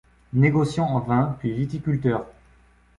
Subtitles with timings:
[0.33, 2.25] Négociants en vins, puis viticulteur.